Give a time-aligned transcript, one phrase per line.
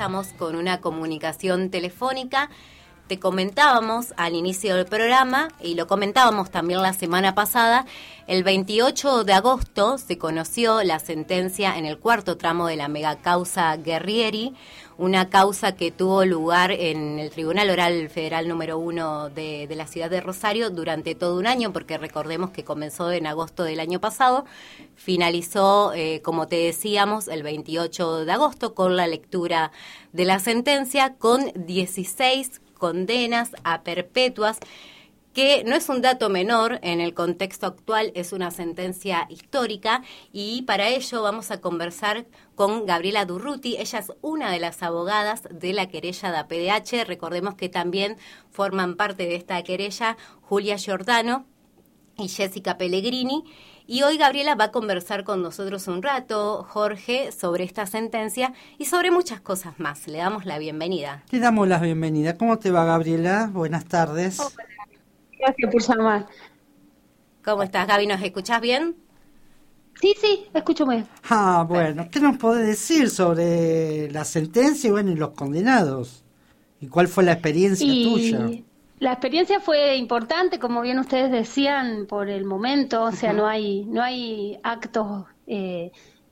[0.00, 2.48] estamos con una comunicación telefónica.
[3.06, 7.84] Te comentábamos al inicio del programa y lo comentábamos también la semana pasada,
[8.26, 13.76] el 28 de agosto se conoció la sentencia en el cuarto tramo de la megacausa
[13.76, 14.54] Guerrieri,
[15.00, 20.10] una causa que tuvo lugar en el Tribunal Oral Federal número uno de, la ciudad
[20.10, 24.44] de Rosario durante todo un año, porque recordemos que comenzó en agosto del año pasado,
[24.96, 29.72] finalizó, eh, como te decíamos, el 28 de agosto con la lectura
[30.12, 34.58] de la sentencia con 16 condenas a perpetuas
[35.32, 40.62] que no es un dato menor en el contexto actual, es una sentencia histórica y
[40.62, 43.76] para ello vamos a conversar con Gabriela Durruti.
[43.76, 47.06] Ella es una de las abogadas de la querella de APDH.
[47.06, 48.16] Recordemos que también
[48.50, 51.46] forman parte de esta querella Julia Giordano
[52.18, 53.44] y Jessica Pellegrini.
[53.86, 58.84] Y hoy Gabriela va a conversar con nosotros un rato, Jorge, sobre esta sentencia y
[58.84, 60.06] sobre muchas cosas más.
[60.06, 61.24] Le damos la bienvenida.
[61.30, 62.36] Le damos la bienvenida.
[62.36, 63.50] ¿Cómo te va, Gabriela?
[63.52, 64.38] Buenas tardes.
[65.40, 66.26] Gracias por llamar.
[67.44, 68.06] ¿Cómo estás, Gaby?
[68.06, 68.96] ¿Nos escuchás bien?
[70.00, 71.06] Sí, sí, escucho bien.
[71.28, 72.08] Ah, bueno.
[72.10, 76.24] ¿Qué nos podés decir sobre la sentencia y, bueno, y los condenados?
[76.80, 78.62] ¿Y cuál fue la experiencia tuya?
[78.98, 83.04] La experiencia fue importante, como bien ustedes decían, por el momento.
[83.04, 85.90] O sea, no hay no hay actos eh,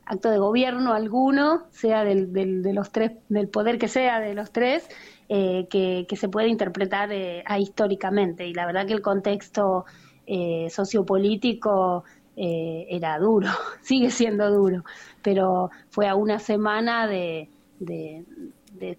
[0.08, 4.34] acto de gobierno alguno, sea del, del, de los tres, del poder que sea de
[4.34, 4.88] los tres,
[5.28, 8.46] eh, que, se puede interpretar eh, históricamente.
[8.46, 9.84] Y la verdad que el contexto
[10.26, 12.04] eh, sociopolítico
[12.36, 13.48] eh, era duro,
[13.82, 14.84] sigue siendo duro,
[15.22, 17.48] pero fue a una semana de,
[17.80, 18.24] de,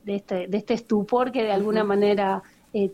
[0.08, 2.44] este, de este, estupor que de alguna manera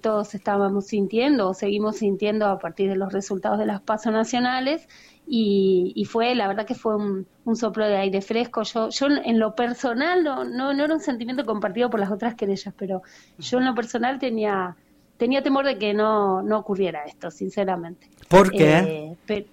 [0.02, 4.88] todos estábamos sintiendo o seguimos sintiendo a partir de los resultados de las pasos nacionales
[5.28, 8.64] y, fue, la verdad que fue un, soplo de aire fresco.
[8.64, 12.74] Yo, yo en lo personal no, no, era un sentimiento compartido por las otras querellas,
[12.78, 13.02] pero
[13.40, 14.76] yo en lo personal tenía,
[15.18, 18.10] tenía temor de que no, no ocurriera esto, sinceramente.
[18.30, 19.16] ¿Por qué?
[19.28, 19.46] Eh,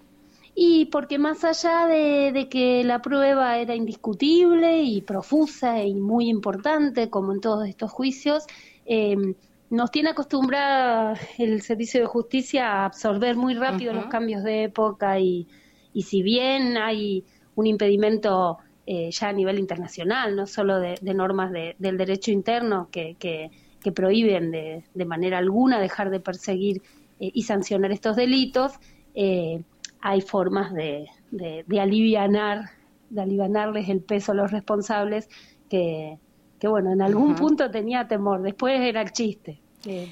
[0.55, 7.09] y porque más allá de, que la prueba era indiscutible y profusa y muy importante,
[7.09, 8.45] como en todos estos juicios,
[8.85, 9.35] eh,
[9.73, 15.19] nos tiene acostumbrada el servicio de justicia a absorber muy rápido los cambios de época
[15.19, 15.49] y,
[15.95, 17.25] y si bien hay
[17.55, 23.17] un impedimento eh, ya a nivel internacional, no solo de, normas del derecho interno que,
[23.19, 23.51] que,
[23.93, 26.83] prohíben de, de, manera alguna dejar de perseguir
[27.19, 28.75] eh, y sancionar estos delitos,
[29.15, 29.63] eh,
[30.03, 32.73] hay formas de, de, alivianar,
[33.09, 35.31] de alivianarles el peso a los responsables
[35.71, 36.19] que,
[36.63, 39.61] que bueno, en algún punto tenía temor, después era el chiste,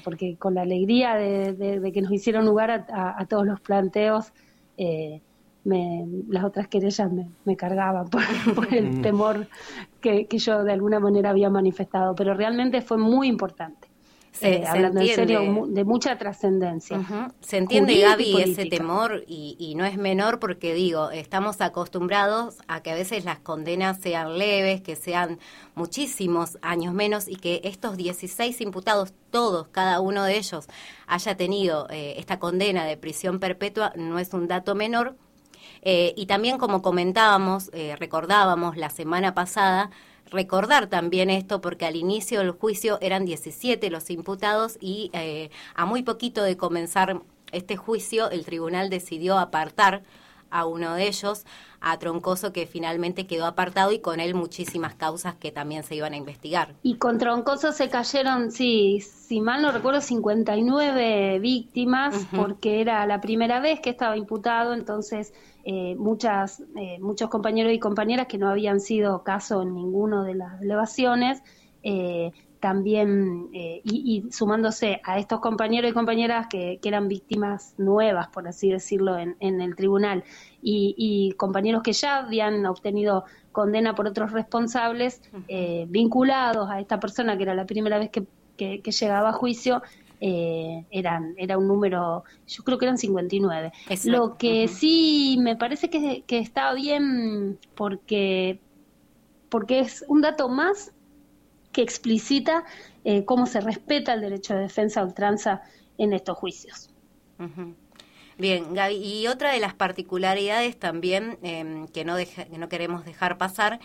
[0.03, 4.33] porque con la alegría de, que nos hicieron lugar a, todos los planteos,
[4.75, 5.21] eh,
[5.63, 9.01] me, las otras querellas me, me cargaban por, el mm.
[9.01, 9.47] temor
[10.01, 13.87] que, que, yo de alguna manera había manifestado, pero realmente fue muy importante.
[14.39, 17.31] Eh, hablando en serio, de mucha trascendencia.
[17.41, 22.81] Se entiende, Gaby, ese temor y, y, no es menor porque, digo, estamos acostumbrados a
[22.81, 25.37] que a veces las condenas sean leves, que sean
[25.75, 30.67] muchísimos años menos y que estos 16 imputados, todos, cada uno de ellos,
[31.07, 35.15] haya tenido eh, esta condena de prisión perpetua, no es un dato menor.
[35.83, 39.89] Eh, y también, como comentábamos, eh, recordábamos la semana pasada,
[40.31, 45.85] recordar también esto porque al inicio del juicio eran 17 los imputados y eh, a
[45.85, 47.21] muy poquito de comenzar
[47.51, 50.03] este juicio el tribunal decidió apartar
[50.51, 51.45] a uno de ellos,
[51.79, 56.13] a Troncoso, que finalmente quedó apartado y con él muchísimas causas que también se iban
[56.13, 56.75] a investigar.
[56.83, 63.21] Y con Troncoso se cayeron, sí, si mal no recuerdo, 59 víctimas, porque era la
[63.21, 68.49] primera vez que estaba imputado, entonces eh, muchas, eh, muchos compañeros y compañeras que no
[68.49, 71.41] habían sido caso en ninguno de las elevaciones,
[71.83, 78.69] eh, también, y, sumándose a estos compañeros y compañeras que, eran víctimas nuevas, por así
[78.69, 80.23] decirlo, en, el tribunal,
[80.61, 85.21] y, compañeros que ya habían obtenido condena por otros responsables
[85.87, 88.25] vinculados a esta persona que era la primera vez que,
[88.55, 89.81] que llegaba a juicio,
[90.23, 93.71] eh, eran, era un número, yo creo que eran 59.
[94.05, 98.59] Lo que sí me parece que, que está bien porque,
[99.49, 100.93] porque es un dato más
[101.71, 102.63] que explicita
[103.03, 105.61] eh, cómo se respeta el derecho de defensa a ultranza
[105.97, 106.89] en estos juicios.
[108.37, 113.37] Bien, Gaby, y otra de las particularidades también em, que, no que no queremos dejar
[113.37, 113.79] pasar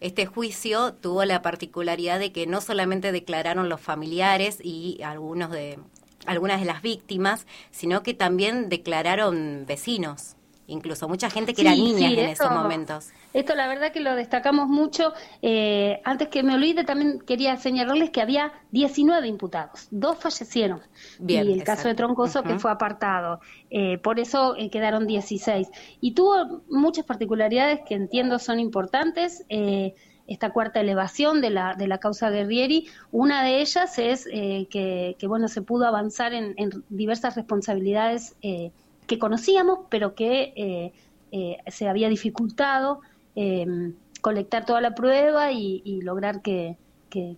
[0.00, 5.78] este juicio tuvo la particularidad de que no solamente declararon los familiares y algunos de
[6.26, 10.36] algunas de las víctimas, sino que también declararon vecinos.
[10.68, 13.10] Incluso mucha gente que era niña en esos momentos.
[13.32, 15.12] Esto la verdad que lo destacamos mucho.
[15.42, 20.80] Eh, antes que me olvide, también quería señalarles que había 19 imputados, dos fallecieron.
[21.18, 23.40] Bien, y el caso de Troncoso que fue apartado.
[23.70, 25.68] Eh, por eso eh, quedaron 16.
[26.00, 29.44] Y tuvo muchas particularidades que entiendo son importantes.
[30.28, 35.26] esta cuarta elevación de la, de la causa Guerrieri, una de ellas es que, que,
[35.28, 38.34] bueno, se pudo avanzar en, en diversas responsabilidades
[39.06, 40.92] que conocíamos, pero que eh,
[41.32, 43.00] eh, se había dificultado
[43.34, 46.76] em, colectar toda la prueba y, lograr que,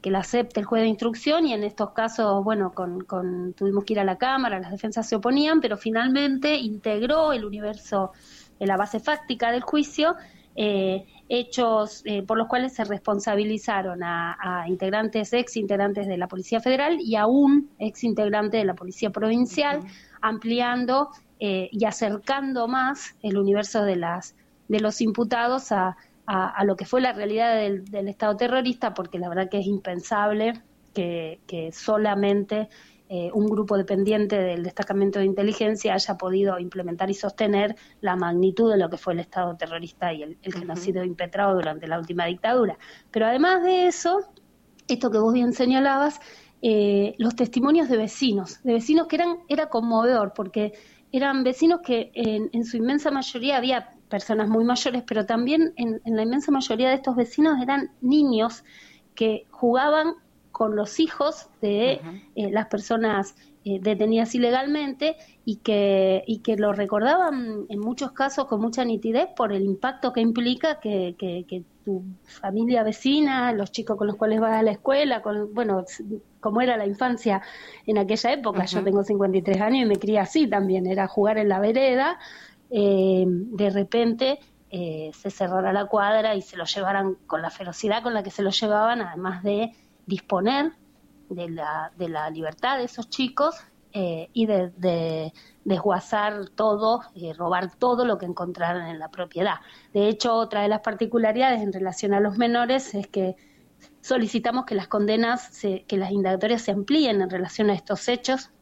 [0.03, 1.47] la acepte el juez de instrucción.
[1.47, 5.17] Y en estos casos, bueno, con, tuvimos que ir a la Cámara, las defensas se
[5.17, 8.13] oponían, pero finalmente integró el universo,
[8.59, 10.17] la base fáctica del juicio,
[10.57, 16.99] eh, hechos por los cuales se responsabilizaron a, integrantes, ex integrantes de la Policía Federal
[17.01, 19.83] y a un ex integrante de la Policía Provincial,
[20.23, 24.35] ampliando eh, y acercando más el universo de, las,
[24.69, 25.97] de los imputados a,
[26.27, 29.67] a, lo que fue la realidad del, del, Estado terrorista, porque la verdad que es
[29.67, 30.53] impensable
[30.93, 32.69] que, que solamente
[33.11, 38.71] eh, un grupo dependiente del destacamento de inteligencia haya podido implementar y sostener la magnitud
[38.71, 42.77] de lo que fue el Estado terrorista y el, genocidio impetrado durante la última dictadura.
[43.11, 44.19] Pero además de eso,
[44.89, 46.21] esto que vos bien señalabas,
[46.61, 50.75] eh, los testimonios de vecinos, de vecinos que eran, era conmovedor, porque
[51.13, 56.23] eran vecinos que en, su inmensa mayoría había personas muy mayores, pero también en, la
[56.23, 58.65] inmensa mayoría de estos vecinos eran niños
[59.15, 60.15] que jugaban
[60.53, 62.01] con los hijos de
[62.35, 68.47] eh, las personas eh, detenidas ilegalmente y que, y que lo recordaban en muchos casos
[68.47, 73.97] con mucha nitidez por el impacto que implica que, que, tu familia vecina, los chicos
[73.97, 75.87] con los cuales vas a la escuela, con, bueno,
[76.39, 77.41] como era la infancia
[77.87, 81.49] en aquella época, yo tengo 53 años y me crié así también, era jugar en
[81.49, 82.19] la vereda,
[82.71, 84.39] eh, de repente
[84.71, 88.31] eh, se cerrara la cuadra y se lo llevaran con la ferocidad con la que
[88.31, 89.73] se lo llevaban, además de
[90.05, 90.73] disponer
[91.31, 93.55] de la, de la libertad de esos chicos
[94.01, 95.33] eh, y de,
[95.65, 99.57] desguazar todo, y robar todo lo que encontraran en la propiedad.
[99.93, 103.35] De hecho, otra de las particularidades en relación a los menores es que
[104.01, 108.53] solicitamos que las condenas, que las indagatorias se amplíen en relación a estos hechos,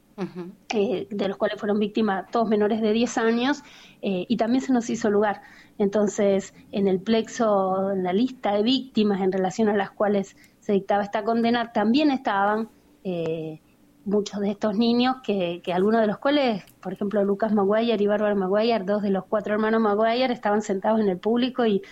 [0.70, 3.62] eh, de los cuales fueron víctimas todos menores de 10 años,
[4.00, 5.42] eh, y también se nos hizo lugar.
[5.76, 10.72] Entonces, en el plexo, en la lista de víctimas en relación a las cuales se
[10.72, 12.70] dictaba esta condena, también estaban
[13.04, 13.60] eh,
[14.06, 18.06] muchos de estos niños, que, que, algunos de los cuales, por ejemplo, Lucas Maguire y
[18.06, 21.82] Bárbara Maguire, dos de los cuatro hermanos Maguire, estaban sentados en el público y,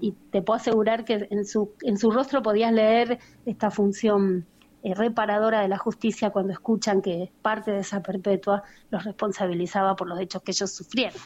[0.00, 4.46] y te puedo asegurar que en su, en su rostro podías leer esta función
[4.84, 10.08] eh, reparadora de la justicia cuando escuchan que parte de esa perpetua los responsabilizaba por
[10.08, 11.20] los hechos que ellos sufrieron.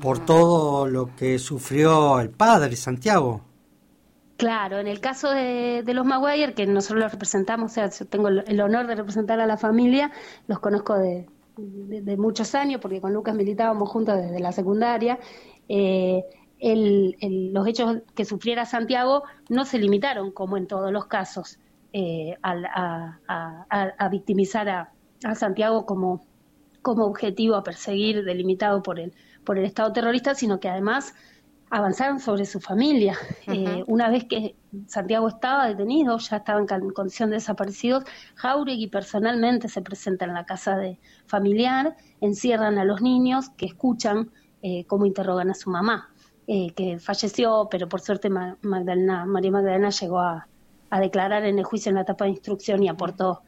[0.00, 3.47] Por todo lo que sufrió el padre, Santiago.
[4.38, 8.28] Claro, en el caso de, los Maguire, que nosotros los representamos, o sea, yo tengo
[8.28, 10.12] el honor de representar a la familia,
[10.46, 11.26] los conozco de,
[12.16, 15.18] muchos años, porque con Lucas militábamos juntos desde la secundaria.
[15.68, 16.22] Eh,
[16.60, 21.58] los hechos que sufriera Santiago no se limitaron, como en todos los casos,
[21.92, 26.24] eh, a, victimizar a, Santiago como,
[26.80, 31.16] como objetivo a perseguir, delimitado por el, por el Estado terrorista, sino que además
[31.70, 33.16] avanzaron sobre su familia.
[33.46, 34.56] Eh, una vez que
[34.86, 38.04] Santiago estaba detenido, ya estaba en condición de desaparecidos,
[38.36, 44.30] Jauregui personalmente se presenta en la casa de familiar, encierran a los niños que escuchan
[44.62, 46.10] eh, cómo interrogan a su mamá,
[46.46, 50.46] eh, que falleció, pero por suerte Magdalena, María Magdalena llegó a,
[51.00, 53.42] declarar en el juicio en la etapa de instrucción y aportó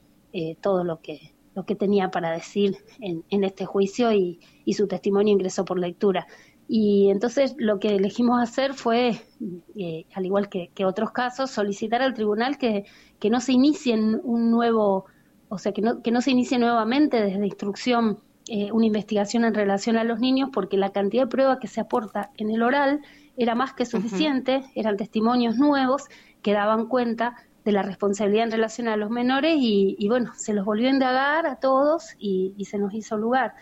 [0.61, 5.33] todo lo que lo que tenía para decir en, este juicio y, y su testimonio
[5.33, 6.27] ingresó por lectura.
[6.73, 9.21] Y entonces lo que elegimos hacer fue,
[9.75, 12.85] eh, al igual que, otros casos, solicitar al tribunal que,
[13.19, 15.07] que no se inicie un nuevo,
[15.49, 19.53] o sea, que no, que no se inicie nuevamente desde instrucción eh, una investigación en
[19.53, 23.01] relación a los niños, porque la cantidad de pruebas que se aporta en el oral
[23.37, 26.05] era más que suficiente, eran testimonios nuevos
[26.41, 27.35] que daban cuenta
[27.65, 31.49] de la responsabilidad en relación a los menores y, bueno, se los volvió a indagar
[31.49, 33.55] a todos y, se nos hizo lugar.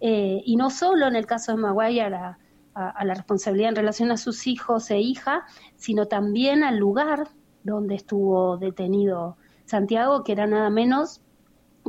[0.00, 2.38] Eh, y no solo en el caso de Maguire, la,
[2.76, 7.28] a, la responsabilidad en relación a sus hijos e hija, sino también al lugar
[7.64, 11.22] donde estuvo detenido Santiago, que era nada menos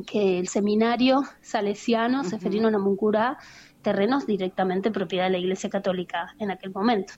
[0.06, 3.38] que el seminario salesiano Seferino Namuncurá,
[3.82, 7.14] terrenos directamente propiedad de la Iglesia Católica en aquel momento.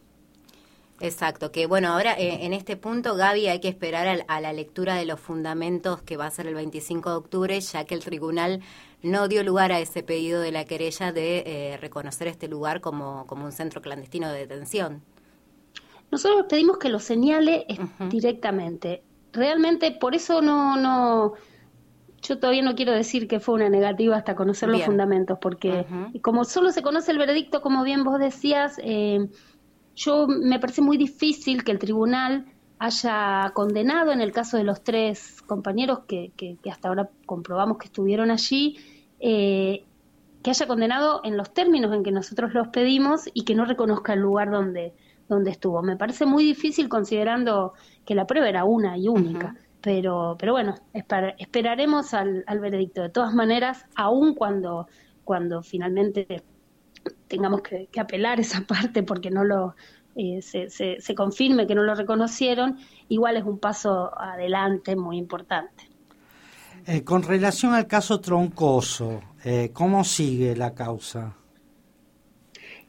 [1.01, 4.96] Exacto, que bueno, ahora eh, en este punto, Gaby, hay que esperar a, la lectura
[4.96, 8.62] de los fundamentos que va a ser el 25 de octubre, ya que el tribunal
[9.01, 13.25] no dio lugar a ese pedido de la querella de eh, reconocer este lugar como,
[13.27, 15.01] como un centro clandestino de detención.
[16.12, 17.65] Nosotros pedimos que lo señale
[18.10, 19.03] directamente.
[19.32, 21.34] Realmente, por eso no, no,
[22.22, 25.86] yo todavía no quiero decir que fue una negativa hasta conocer los fundamentos, porque
[26.22, 29.29] como solo se conoce el veredicto, como bien vos decías, eh,
[30.00, 32.46] yo me parece muy difícil que el tribunal
[32.79, 37.88] haya condenado en el caso de los tres compañeros que, que, hasta ahora comprobamos que
[37.88, 38.77] estuvieron allí,
[39.20, 39.84] eh,
[40.41, 44.13] que haya condenado en los términos en que nosotros los pedimos y que no reconozca
[44.13, 44.94] el lugar donde,
[45.27, 45.82] donde estuvo.
[45.82, 47.74] Me parece muy difícil considerando
[48.06, 49.58] que la prueba era una y única.
[49.82, 53.01] Pero, pero bueno, esperaremos al, al, veredicto.
[53.01, 54.88] De todas maneras, aun cuando,
[55.25, 56.44] cuando finalmente
[57.27, 59.75] tengamos que, apelar esa parte porque no lo
[60.15, 62.77] eh, se, se, confirme que no lo reconocieron,
[63.08, 65.86] igual es un paso adelante muy importante.
[66.86, 71.36] Eh, con relación al caso Troncoso, eh, ¿cómo sigue la causa?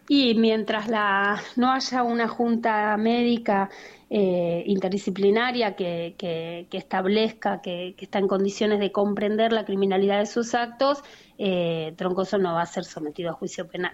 [0.09, 3.71] Y mientras la, no haya una junta médica
[4.13, 11.05] interdisciplinaria que, que, establezca que, está en condiciones de comprender la criminalidad de sus actos,
[11.97, 13.93] Troncoso no va a ser sometido a juicio penal.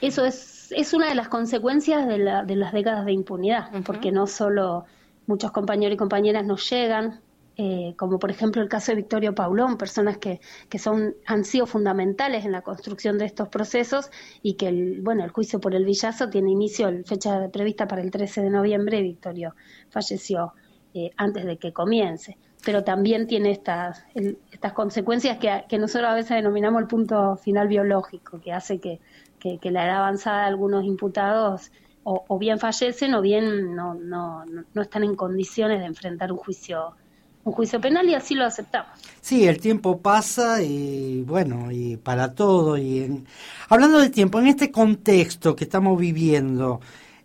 [0.00, 4.10] Eso es, es una de las consecuencias de, la, de las décadas de impunidad, porque
[4.10, 4.84] no solo
[5.26, 7.20] muchos compañeros y compañeras nos llegan,
[7.56, 11.66] eh, como por ejemplo el caso de Victorio Paulón, personas que, que son, han sido
[11.66, 14.10] fundamentales en la construcción de estos procesos
[14.42, 18.10] y que el, bueno, el juicio por el villazo tiene inicio, fecha prevista para el
[18.10, 19.54] 13 de noviembre y Victorio
[19.90, 20.54] falleció
[20.94, 22.38] eh, antes de que comience.
[22.64, 24.04] Pero también tiene estas,
[24.50, 29.00] estas consecuencias que, que nosotros a veces denominamos el punto final biológico, que hace que,
[29.38, 31.72] que, la edad avanzada de algunos imputados
[32.04, 36.94] o, bien fallecen o bien no, no, no están en condiciones de enfrentar un juicio
[37.44, 38.98] un juicio penal y así lo aceptamos.
[39.20, 42.78] Sí, el tiempo pasa y bueno, y para todo.
[42.78, 43.24] y
[43.68, 46.80] Hablando del tiempo, en este contexto que estamos viviendo,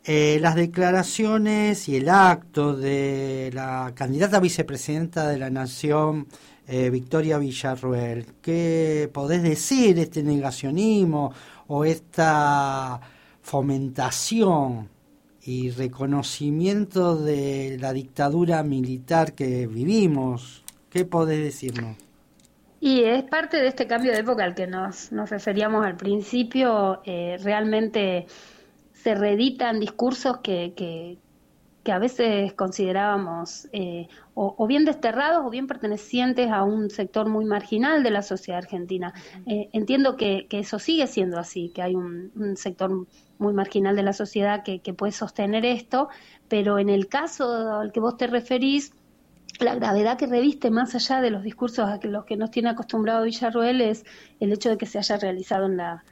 [0.07, 6.27] eh, las declaraciones y el acto de la candidata vicepresidenta de la Nación,
[6.67, 11.33] eh, Victoria Villarruel, ¿qué podés decir este negacionismo
[11.67, 12.99] o esta
[13.41, 14.89] fomentación
[15.47, 20.65] y reconocimiento de la dictadura militar que vivimos.
[20.89, 21.95] ¿Qué podés decirnos?
[22.81, 27.01] Y es parte de este cambio de época al que nos, nos referíamos al principio.
[27.05, 28.27] Eh, realmente
[29.07, 31.17] se reeditan discursos que, que,
[31.81, 37.45] que a veces considerábamos eh, o, bien desterrados o bien pertenecientes a un sector muy
[37.45, 39.13] marginal de la sociedad argentina.
[39.45, 44.11] Eh, entiendo que, eso sigue siendo así, que hay un, sector muy marginal de la
[44.11, 46.09] sociedad que, puede sostener esto,
[46.49, 48.91] pero en el caso al que vos te referís,
[49.61, 53.23] la gravedad que reviste más allá de los discursos a los que nos tiene acostumbrado
[53.23, 54.03] Villarroel es
[54.41, 56.03] el hecho de que se haya realizado en, la,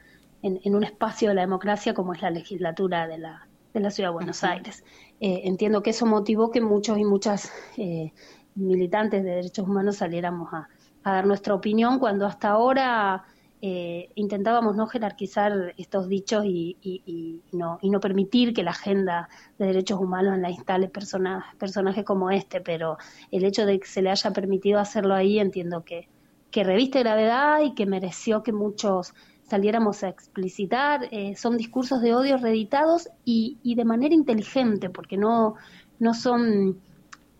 [0.42, 4.08] en un espacio de la democracia como es la legislatura de la, de la Ciudad
[4.08, 4.84] de Buenos Aires.
[5.20, 8.12] Eh, entiendo que eso motivó que muchos y muchas eh,
[8.54, 10.68] militantes de derechos humanos saliéramos a,
[11.04, 13.24] dar nuestra opinión cuando hasta ahora
[13.60, 19.28] eh, intentábamos no jerarquizar estos dichos y, no, y no permitir que la agenda
[19.58, 22.96] de derechos humanos la instale personajes como este, pero
[23.30, 26.08] el hecho de que se le haya permitido hacerlo ahí entiendo que,
[26.50, 29.14] que reviste gravedad y que mereció que muchos
[29.48, 35.16] saliéramos a explicitar, eh, son discursos de odio reeditados y, y, de manera inteligente, porque
[35.16, 35.54] no,
[35.98, 36.80] no son,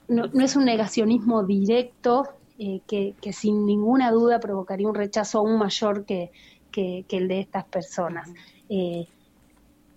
[0.08, 5.58] no, es un negacionismo directo eh, que, que, sin ninguna duda provocaría un rechazo aún
[5.58, 6.30] mayor que,
[6.70, 8.30] que, el de estas personas.
[8.68, 9.06] Eh,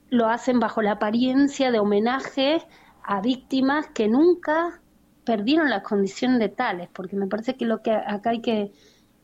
[0.09, 2.63] lo hacen bajo la apariencia de homenaje
[3.03, 4.81] a víctimas que nunca
[5.25, 8.71] perdieron la condición de tales, porque me parece que lo que acá hay que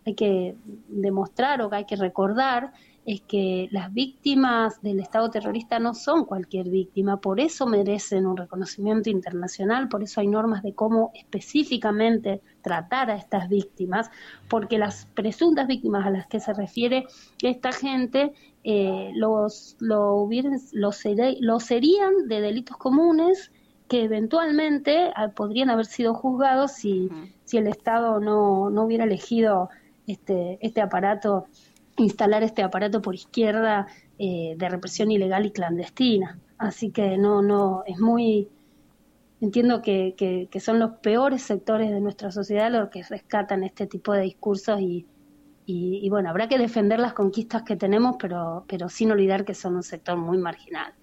[0.06, 0.56] hay que
[0.88, 2.72] demostrar o que hay que recordar
[3.06, 8.36] es que las víctimas del Estado terrorista no son cualquier víctima, por eso merecen un
[8.36, 14.10] reconocimiento internacional, por eso hay normas de cómo específicamente tratar a estas víctimas,
[14.50, 17.06] porque las presuntas víctimas a las que se refiere
[17.44, 18.34] esta gente
[18.64, 20.28] eh, los, lo
[20.72, 23.52] los, serían de delitos comunes
[23.88, 27.12] que eventualmente ah, podrían haber sido juzgados si,
[27.44, 29.70] si el Estado no, no hubiera elegido
[30.08, 31.48] este, este aparato,
[31.98, 36.40] instalar este aparato por izquierda eh, de represión ilegal y clandestina.
[36.58, 38.50] Así que no, no, es muy,
[39.42, 44.14] entiendo que, que, son los peores sectores de nuestra sociedad los que rescatan este tipo
[44.14, 45.06] de discursos y,
[45.66, 49.76] y, bueno, habrá que defender las conquistas que tenemos, pero, pero sin olvidar que son
[49.76, 50.94] un sector muy marginal.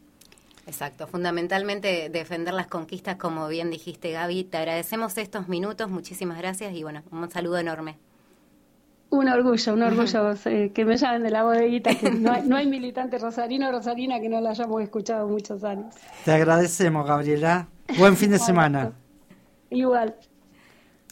[0.66, 4.44] Exacto, fundamentalmente defender las conquistas, como bien dijiste Gaby.
[4.44, 7.99] Te agradecemos estos minutos, muchísimas gracias y bueno, un saludo enorme.
[9.12, 12.57] Un orgullo, un orgullo eh, que me llamen de la bodeguita, que no hay, no
[12.57, 15.95] hay militante rosarino o rosarina que no la hayamos escuchado muchos años.
[16.25, 17.69] Te agradecemos, Gabriela.
[17.99, 18.92] Buen fin de semana.
[19.69, 20.14] Igual.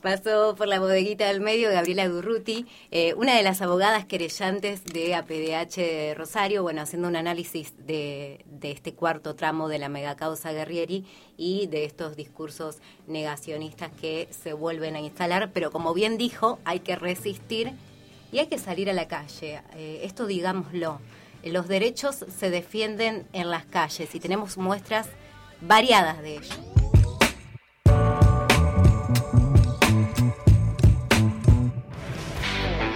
[0.00, 5.14] Pasó por la bodeguita del medio Gabriela Gurruti, eh, una de las abogadas querellantes de
[5.14, 10.52] APDH de Rosario, bueno, haciendo un análisis de, de este cuarto tramo de la megacausa
[10.52, 11.04] Guerrieri
[11.36, 16.80] y de estos discursos negacionistas que se vuelven a instalar, pero como bien dijo, hay
[16.80, 17.74] que resistir
[18.32, 19.60] y hay que salir a la calle.
[19.74, 21.00] Eh, esto digámoslo,
[21.44, 25.08] los derechos se defienden en las calles y tenemos muestras
[25.60, 26.54] variadas de ello.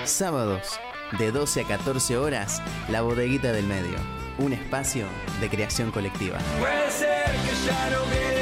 [0.04, 0.78] Sábados,
[1.18, 3.96] de 12 a 14 horas, La Bodeguita del Medio,
[4.38, 5.06] un espacio
[5.40, 6.38] de creación colectiva.
[6.60, 8.33] Puede ser que ya no quede